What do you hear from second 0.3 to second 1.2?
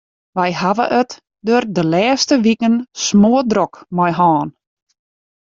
Wy hawwe it